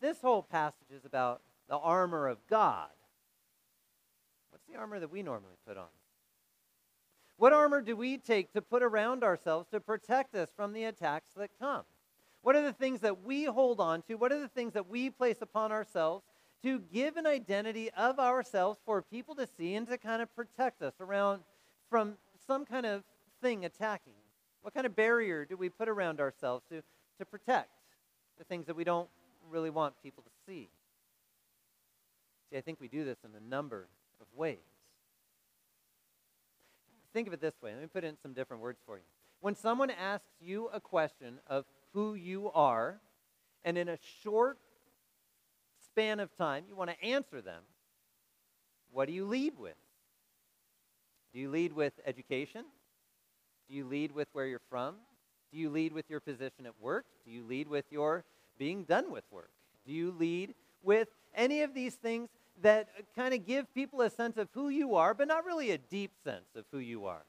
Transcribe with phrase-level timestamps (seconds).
[0.00, 2.88] this whole passage is about the armor of God,
[4.50, 5.88] what's the armor that we normally put on?
[7.36, 11.30] What armor do we take to put around ourselves to protect us from the attacks
[11.36, 11.84] that come?
[12.42, 14.14] What are the things that we hold on to?
[14.14, 16.24] What are the things that we place upon ourselves
[16.62, 20.82] to give an identity of ourselves for people to see and to kind of protect
[20.82, 21.42] us around
[21.88, 22.14] from
[22.46, 23.04] some kind of
[23.40, 24.14] thing attacking?
[24.62, 26.82] What kind of barrier do we put around ourselves to,
[27.18, 27.70] to protect
[28.38, 29.08] the things that we don't
[29.50, 30.68] really want people to see?
[32.50, 33.88] See, I think we do this in a number
[34.20, 34.58] of ways.
[37.12, 37.72] Think of it this way.
[37.72, 39.02] Let me put in some different words for you.
[39.40, 43.00] When someone asks you a question of who you are,
[43.64, 44.58] and in a short
[45.84, 47.62] span of time you want to answer them,
[48.90, 49.76] what do you lead with?
[51.32, 52.64] Do you lead with education?
[53.68, 54.96] Do you lead with where you're from?
[55.52, 57.04] Do you lead with your position at work?
[57.24, 58.24] Do you lead with your
[58.58, 59.50] being done with work?
[59.86, 62.28] Do you lead with any of these things
[62.62, 65.78] that kind of give people a sense of who you are, but not really a
[65.78, 67.24] deep sense of who you are?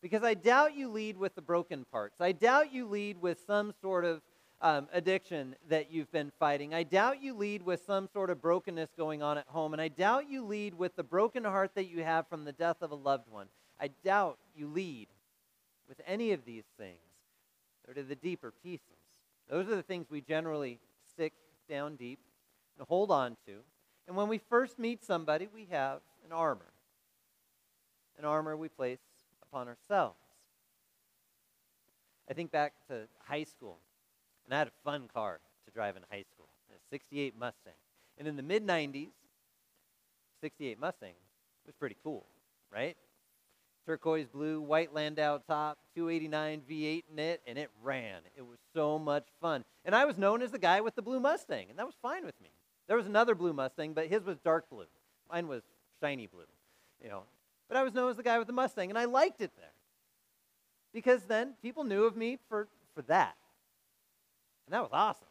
[0.00, 2.20] Because I doubt you lead with the broken parts.
[2.20, 4.22] I doubt you lead with some sort of
[4.60, 6.74] um, addiction that you've been fighting.
[6.74, 9.72] I doubt you lead with some sort of brokenness going on at home.
[9.72, 12.76] And I doubt you lead with the broken heart that you have from the death
[12.80, 13.46] of a loved one.
[13.80, 15.08] I doubt you lead
[15.88, 16.98] with any of these things.
[17.84, 18.82] They're to the deeper pieces.
[19.48, 20.78] Those are the things we generally
[21.10, 21.32] stick
[21.68, 22.18] down deep
[22.78, 23.60] and hold on to.
[24.06, 26.72] And when we first meet somebody, we have an armor.
[28.18, 29.00] An armor we place
[29.42, 30.18] upon ourselves.
[32.28, 33.78] I think back to high school,
[34.44, 37.72] and I had a fun car to drive in high school, a 68 Mustang.
[38.18, 39.08] And in the mid 90s,
[40.42, 41.14] 68 Mustang
[41.66, 42.26] was pretty cool,
[42.72, 42.96] right?
[43.88, 48.20] Turquoise blue, white Landau top, 289 V8 in it, and it ran.
[48.36, 49.64] It was so much fun.
[49.82, 52.26] And I was known as the guy with the blue Mustang, and that was fine
[52.26, 52.50] with me.
[52.86, 54.84] There was another blue Mustang, but his was dark blue.
[55.32, 55.62] Mine was
[56.02, 56.44] shiny blue.
[57.02, 57.22] You know,
[57.66, 59.72] but I was known as the guy with the Mustang, and I liked it there.
[60.92, 63.36] Because then people knew of me for, for that.
[64.66, 65.28] And that was awesome.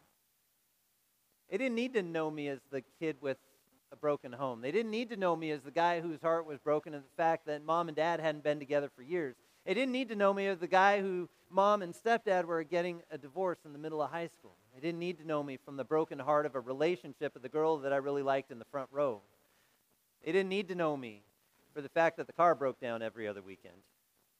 [1.48, 3.36] They didn't need to know me as the kid with
[3.92, 4.60] a broken home.
[4.60, 7.16] They didn't need to know me as the guy whose heart was broken and the
[7.16, 9.36] fact that mom and dad hadn't been together for years.
[9.64, 13.02] They didn't need to know me as the guy who mom and stepdad were getting
[13.10, 14.56] a divorce in the middle of high school.
[14.74, 17.48] They didn't need to know me from the broken heart of a relationship with the
[17.48, 19.20] girl that I really liked in the front row.
[20.24, 21.22] They didn't need to know me
[21.74, 23.76] for the fact that the car broke down every other weekend.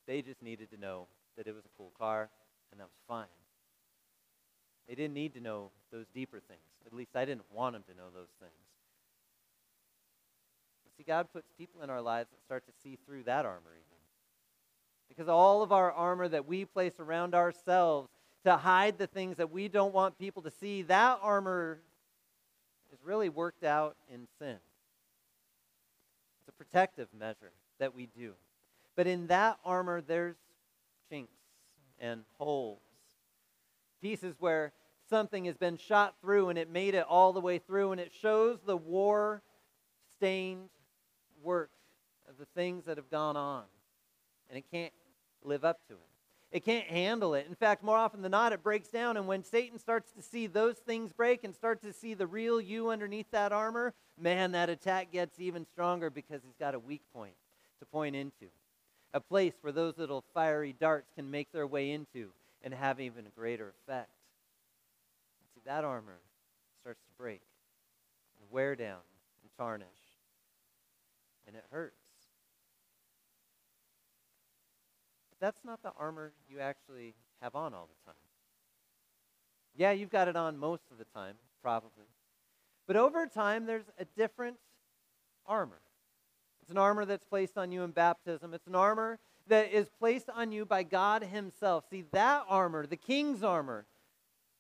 [0.07, 2.31] They just needed to know that it was a cool car,
[2.71, 3.27] and that was fine.
[4.89, 6.61] They didn't need to know those deeper things.
[6.87, 8.68] At least I didn't want them to know those things.
[10.99, 13.85] See, God puts people in our lives that start to see through that armor even.
[15.09, 18.11] Because all of our armor that we place around ourselves
[18.45, 21.79] to hide the things that we don't want people to see, that armor
[22.93, 24.57] is really worked out in sin
[26.41, 28.33] It's a protective measure that we do.
[28.97, 30.37] But in that armor, there's
[31.09, 31.33] chinks
[32.01, 32.81] and holes.
[34.03, 34.73] Pieces where
[35.09, 38.13] something has been shot through and it made it all the way through, and it
[38.21, 39.43] shows the war
[40.17, 40.71] stained
[41.43, 41.71] work
[42.29, 43.65] of the things that have gone on.
[44.49, 44.93] And it can't
[45.45, 46.01] live up to it.
[46.51, 47.47] It can't handle it.
[47.47, 49.19] In fact, more often than not, it breaks down.
[49.19, 52.59] And when Satan starts to see those things break and starts to see the real
[52.61, 57.03] you underneath that armor, man, that attack gets even stronger because he's got a weak
[57.13, 57.35] point
[57.81, 58.47] to point into.
[59.13, 62.31] A place where those little fiery darts can make their way into
[62.63, 64.11] and have even a greater effect.
[65.55, 66.19] See, that armor
[66.81, 67.43] starts to break
[68.41, 69.01] and wear down
[69.43, 69.87] and tarnish.
[71.49, 71.97] And it hurts.
[75.41, 78.21] that's not the armor you actually have on all the time.
[79.77, 82.07] Yeah, you've got it on most of the time, probably.
[82.87, 84.57] But over time, there's a different
[85.47, 85.81] armor.
[86.63, 88.55] It's an armor that's placed on you in baptism.
[88.55, 91.85] It's an armor that is placed on you by God Himself.
[91.89, 93.87] See, that armor, the king's armor,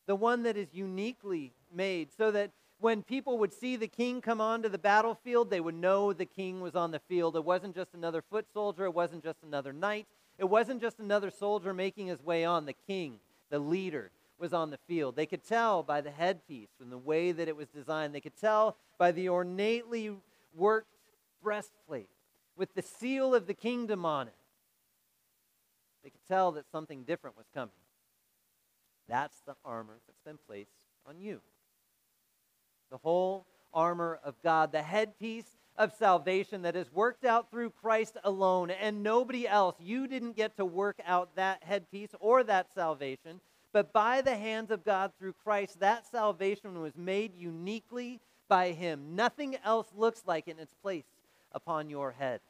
[0.06, 4.40] the one that is uniquely made, so that when people would see the king come
[4.40, 7.36] onto the battlefield, they would know the king was on the field.
[7.36, 10.06] It wasn't just another foot soldier, it wasn't just another knight,
[10.38, 12.66] it wasn't just another soldier making his way on.
[12.66, 13.18] The king,
[13.50, 15.16] the leader, was on the field.
[15.16, 18.14] They could tell by the headpiece and the way that it was designed.
[18.14, 20.12] They could tell by the ornately
[20.54, 20.94] worked
[21.42, 22.08] breastplate
[22.56, 24.34] with the seal of the kingdom on it.
[26.04, 27.70] They could tell that something different was coming.
[29.08, 30.70] That's the armor that's been placed
[31.06, 31.40] on you.
[32.90, 38.16] The whole armor of God, the headpiece of salvation that is worked out through Christ
[38.24, 39.76] alone and nobody else.
[39.78, 43.40] You didn't get to work out that headpiece or that salvation,
[43.72, 49.14] but by the hands of God through Christ, that salvation was made uniquely by Him.
[49.14, 51.04] Nothing else looks like it in its place
[51.52, 52.40] upon your head.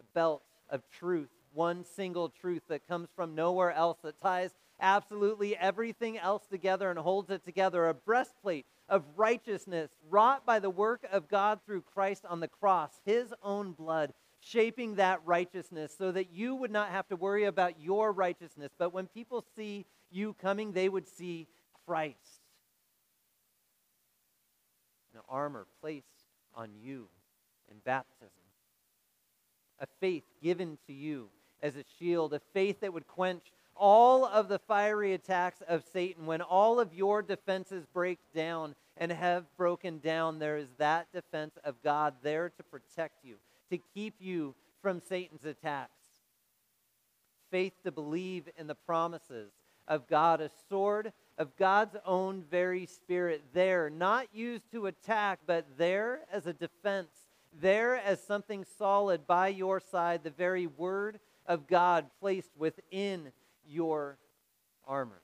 [0.00, 5.56] A belt of truth, one single truth that comes from nowhere else, that ties absolutely
[5.56, 7.88] everything else together and holds it together.
[7.88, 13.00] A breastplate of righteousness wrought by the work of God through Christ on the cross,
[13.04, 17.80] His own blood shaping that righteousness so that you would not have to worry about
[17.80, 21.46] your righteousness, but when people see you coming, they would see
[21.86, 22.40] Christ.
[25.14, 26.06] An armor placed
[26.54, 27.08] on you
[27.70, 28.30] in baptism,
[29.78, 31.28] a faith given to you
[31.62, 36.26] as a shield, a faith that would quench all of the fiery attacks of Satan.
[36.26, 41.58] When all of your defenses break down and have broken down, there is that defense
[41.64, 43.36] of God there to protect you
[43.70, 45.92] to keep you from Satan's attacks.
[47.50, 49.50] Faith to believe in the promises
[49.88, 55.64] of God, a sword of God's own very spirit, there, not used to attack, but
[55.78, 57.10] there as a defense,
[57.60, 63.32] there as something solid by your side, the very word of God placed within
[63.66, 64.18] your
[64.86, 65.22] armor.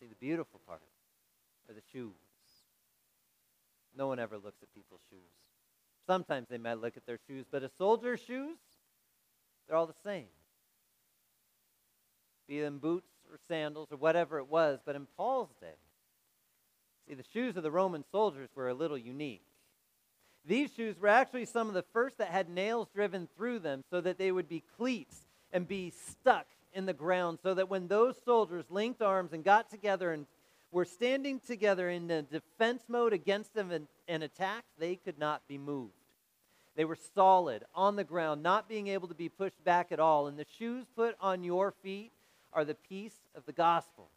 [0.00, 0.82] See, the beautiful part
[1.68, 2.12] are the shoes.
[3.96, 5.20] No one ever looks at people's shoes.
[6.06, 8.58] Sometimes they might look at their shoes, but a soldier's shoes,
[9.66, 10.26] they're all the same.
[12.48, 14.80] Be them boots or sandals or whatever it was.
[14.84, 15.78] But in Paul's day,
[17.08, 19.46] see, the shoes of the Roman soldiers were a little unique.
[20.44, 24.00] These shoes were actually some of the first that had nails driven through them so
[24.00, 25.20] that they would be cleats
[25.52, 29.70] and be stuck in the ground, so that when those soldiers linked arms and got
[29.70, 30.26] together and
[30.70, 35.42] were standing together in a defense mode against them an, an attack, they could not
[35.46, 35.92] be moved.
[36.74, 40.26] They were solid on the ground, not being able to be pushed back at all.
[40.26, 42.12] And the shoes put on your feet
[42.52, 44.08] are the peace of the gospel.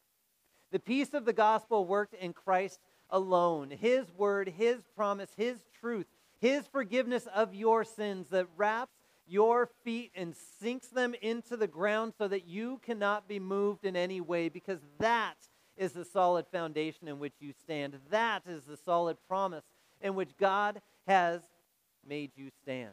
[0.71, 2.79] The peace of the gospel worked in Christ
[3.09, 3.71] alone.
[3.71, 6.07] His word, His promise, His truth,
[6.39, 8.94] His forgiveness of your sins that wraps
[9.27, 13.95] your feet and sinks them into the ground so that you cannot be moved in
[13.95, 15.35] any way because that
[15.77, 17.97] is the solid foundation in which you stand.
[18.09, 19.63] That is the solid promise
[20.01, 21.41] in which God has
[22.07, 22.91] made you stand.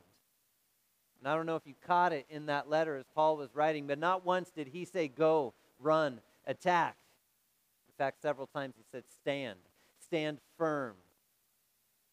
[1.19, 3.87] And I don't know if you caught it in that letter as Paul was writing,
[3.87, 6.97] but not once did he say, go, run, attack.
[7.89, 9.59] In fact, several times he said, stand,
[10.01, 10.95] stand firm,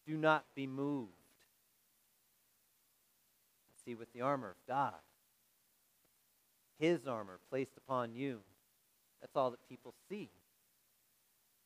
[0.06, 1.14] do not be moved.
[3.90, 4.94] See, with the armor of God,
[6.78, 8.42] his armor placed upon you,
[9.20, 10.30] that's all that people see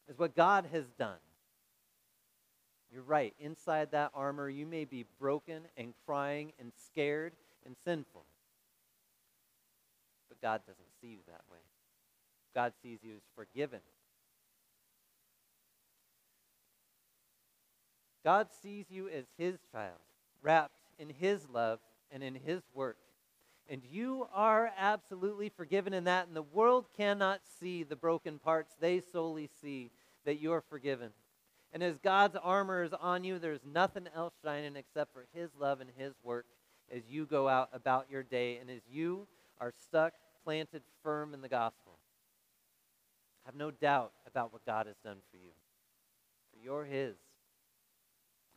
[0.07, 1.17] is what God has done.
[2.93, 3.33] You're right.
[3.41, 7.33] Inside that armor, you may be broken and crying and scared
[7.65, 8.23] and sinful.
[10.29, 11.59] But God doesn't see you that way.
[12.55, 13.81] God sees you as forgiven.
[18.23, 19.99] God sees you as his child,
[20.41, 21.79] wrapped in his love
[22.13, 22.97] and in his work.
[23.69, 26.27] And you are absolutely forgiven in that.
[26.27, 29.91] And the world cannot see the broken parts, they solely see
[30.25, 31.09] that you are forgiven.
[31.73, 35.81] And as God's armor is on you, there's nothing else shining except for His love
[35.81, 36.45] and His work
[36.93, 39.27] as you go out about your day and as you
[39.59, 40.13] are stuck,
[40.43, 41.97] planted firm in the gospel.
[43.45, 45.51] Have no doubt about what God has done for you.
[46.51, 47.15] For you're His.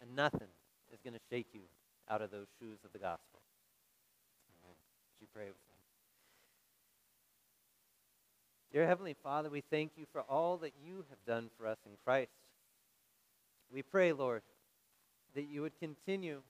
[0.00, 0.48] And nothing
[0.92, 1.62] is going to shake you
[2.10, 3.35] out of those shoes of the gospel.
[5.18, 5.76] Would you pray with me?
[8.72, 11.92] Dear Heavenly Father, we thank you for all that you have done for us in
[12.04, 12.32] Christ.
[13.72, 14.42] We pray, Lord,
[15.34, 16.42] that you would continue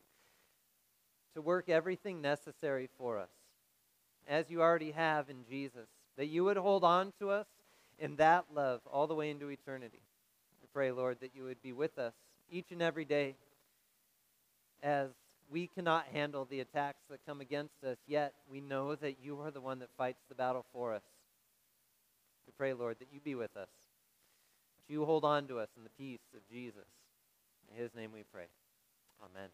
[1.35, 3.29] to work everything necessary for us,
[4.27, 7.47] as you already have in Jesus, that you would hold on to us
[7.99, 10.01] in that love all the way into eternity.
[10.61, 12.15] We pray, Lord, that you would be with us
[12.51, 13.37] each and every day
[14.83, 15.11] as
[15.51, 19.51] we cannot handle the attacks that come against us, yet we know that you are
[19.51, 21.03] the one that fights the battle for us.
[22.47, 25.85] We pray, Lord, that you be with us, that you hold on to us in
[25.85, 26.87] the peace of Jesus.
[27.71, 28.47] In his name we pray.
[29.23, 29.43] Amen.